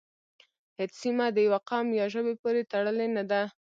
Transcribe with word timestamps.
هیڅ 0.79 0.91
سیمه 1.01 1.25
د 1.33 1.37
یوه 1.47 1.59
قوم 1.69 1.87
یا 1.99 2.05
ژبې 2.13 2.33
پورې 2.41 2.61
تړلې 2.71 3.07
نه 3.17 3.23
ده 3.31 3.41